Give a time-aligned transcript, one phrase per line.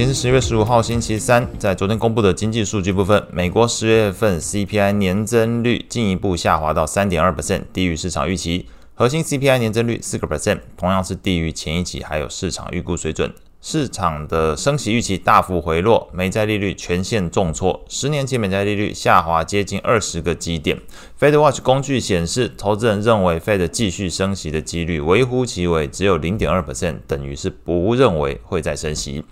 [0.00, 1.46] 今天是十月十五号，星期三。
[1.58, 8.66] 在昨天公布的经济数据部分，美国十月份 CPI 年增率进一步下滑到三点二 percent，低于市场预期。
[8.94, 13.30] 核心 CPI 年增率四个 percent，同样是低于前一期还有市场预估水准。
[13.62, 20.78] 市场的升息预期大幅回落，美债利率全线重挫，十年期美债利率下滑接近二十个基点。
[21.20, 29.22] FedWatch 工具显示，投资人认为 Fed 继续升息的几率微乎其微，只有零点二 percent，等于是不认为会再升息。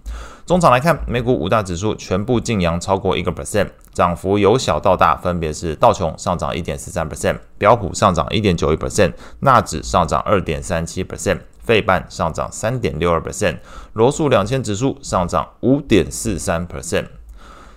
[0.45, 11.39] 中场来看，美股五大指数全部劲扬超过一个 percent，涨幅由小到大，分别是道琼上涨一点四三 percent，标普上涨一点九一 percent，纳指上涨二点三七 percent。
[11.69, 13.59] 费半上涨三点六二 percent，
[13.93, 17.05] 罗素两千指数上涨五点四三 percent。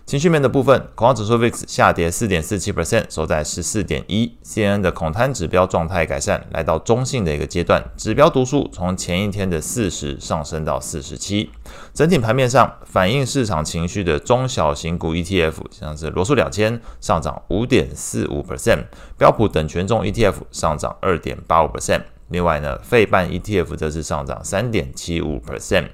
[0.05, 4.33] 情绪面的部分，恐慌指数 VIX 下跌四点四七 percent，收在十四点一。
[4.45, 11.49] CNN 的恐贪指标状态改善，来到中性的一个阶段，指标读数从前一天的四十上升到四十七。
[11.93, 18.85] 整体盘面上，反映市场情绪的中小型股 ETF，像是罗素两千上涨五点四五 percent，
[19.17, 22.03] 标普等权重 ETF 上涨二点八五 percent。
[22.31, 25.89] 另外呢，费半 ETF 则是上涨三点七五 percent。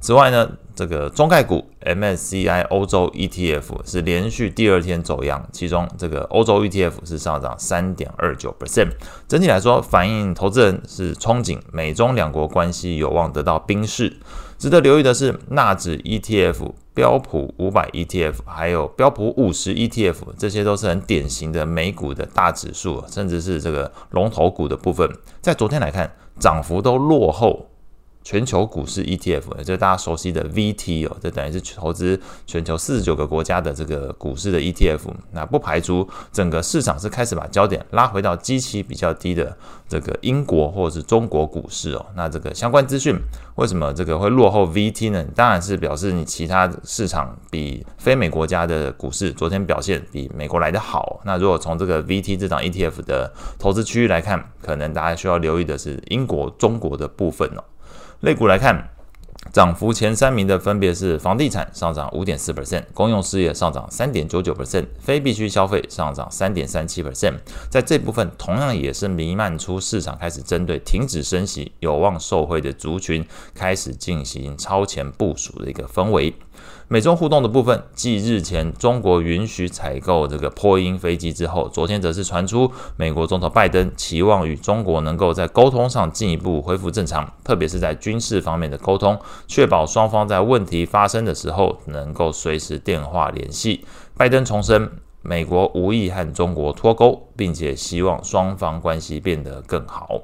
[0.00, 8.90] 此外呢，这个中概股 MSCI 欧洲 ETF 是连续第二天走阳，其中这个欧洲 ETF 是上涨三点二九 percent。
[9.26, 14.16] 整体来说，反映投资人是憧憬美中两国关系有望得到冰释。
[14.56, 25.08] 值得留意的是，纳指 ETF、标普五百 ETF，还有标普五十 ETF，这些都是很典型的美股的大指数，甚至是这个龙头股的部分，
[25.40, 26.10] 在昨天来看，
[26.40, 27.67] 涨幅都落后。
[28.28, 35.00] 全球股市 ETF，也就是大家熟悉的 VT 哦，这等于是投资全球四十九个国家的这个股市的 ETF。
[35.32, 39.56] 那不排除整个市场是开始把焦点拉回到基期比较低的
[39.88, 42.04] 这个英国或者是中国股市哦。
[42.14, 43.18] 那这个相关资讯
[43.54, 45.24] 为什么这个会落后 VT 呢？
[45.34, 51.18] 当然是表示你其他市场比非美国家的股市昨天表现比美国来得好。
[51.24, 57.64] 那如果从这个 VT 这档 ETF 的投资区域来看，可能大家需要留意的是英国、中国的部分哦。
[58.20, 58.88] 肋骨来看，
[59.52, 67.34] 涨幅前三名的分别是房地产上涨五点四 percent，公用事业上涨三点九九 percent，非必需消费上涨三点三七 percent。
[67.70, 76.34] 在这部分，同样也是弥漫出市场开始针对停止升息、有望受惠的族群开始进行超前部署的一个氛围。
[76.90, 93.84] 美中互动的部分，继日前中国允许采购这个波音飞机之后，昨天则是传出美国总统拜登期望与中国能够在沟通上进一步恢复正常，特别是在军事方面的沟通，确保双方在问题发生的时候能够随时电话联系。
[94.16, 94.90] 拜登重申，
[95.22, 100.22] 美国无意和中国脱钩，并且希望双方关系变得更好。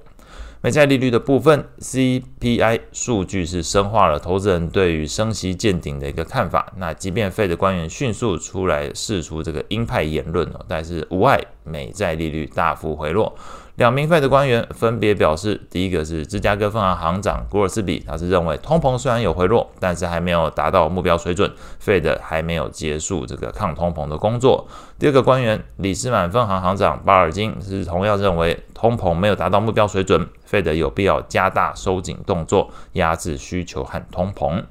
[0.61, 6.73] 美债利率的部分，CPI 数据是深化了投资人对于升息见顶的一个看法。
[6.79, 13.37] 那即便费的官员迅速出来释出这个鹰派言论哦，但是无碍美债利率大幅回落。
[13.77, 21.51] 两名 Fed 官员分别表示，第一个是芝加哥分行行长古尔斯比，他是认为通膨虽然有回落，但是还没有达到目标水准
[21.85, 24.69] ，Fed 还没有结束这个抗通膨的工作。
[24.97, 34.63] 第二个官员里斯满分行行长巴尔金是同样认为通膨没有达到目标水准，Fed 有必要加大收紧动作，压制需求和通膨。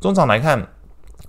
[0.00, 0.68] 中场来看。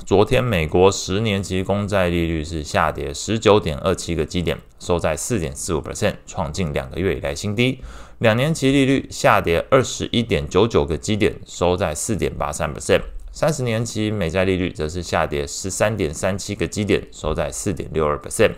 [0.03, 7.79] 昨天，美国十年期公债利率是下跌十九点二七个基点，收在四点四五 percent，创近两个月以来新低。
[8.19, 13.01] 两年期利率下跌二十一点九九个基点，收在四点八三 percent。
[13.31, 18.51] 三十年期美债利率则是下跌十三点三七个基点，收在四点六二 percent。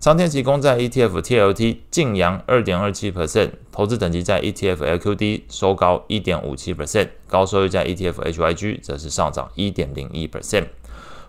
[0.00, 10.66] 长天期公债 ETF TLT 净扬二点二七 percent，投资等级债 ETF LQD 收高一点五七 percent，高收益债 ETF HYG 则是上涨一点零一 percent。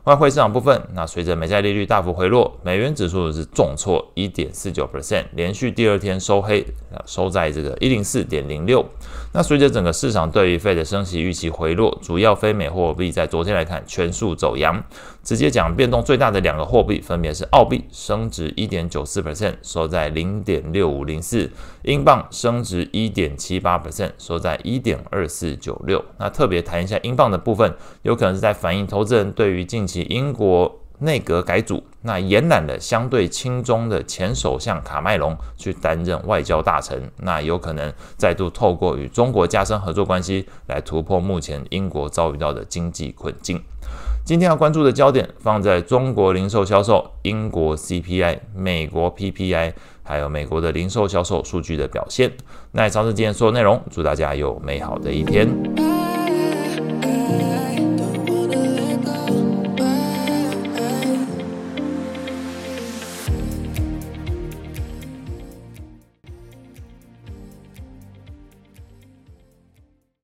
[0.05, 6.63] 外汇市场部分，那随着美债利率大幅回落，美元指数是重挫一点四九 percent，连续第二天收黑，
[7.07, 8.85] 收在这个一零四点零六。
[9.33, 14.83] 那随着整个市场对于费的升息预期回落，主要非美货币在昨天来看全数走阳。
[15.23, 21.49] 直接讲变动最大的两个货币分别是澳币升值一点九四 percent，收在零点六五零四；
[21.81, 26.05] 英镑升值一点七八 percent，收在一点二四九六。
[26.19, 27.73] 那特别谈一下英镑的部分，
[28.03, 43.61] 有可能是在反映投资人对于近期英国内阁改组，那延揽了相对亲中的前首相卡麦隆去担任外交大臣，那有可能再度透过与中国加深合作关系来突破目前英国遭遇到的经济困境。
[44.23, 52.31] 今天要关注的焦点放在中国零售销售、英国 CPI、美国 PPI，还有美国的零售销售数据的表现。
[52.71, 55.94] 那以上是今天所有内容，祝大家有美好的一天。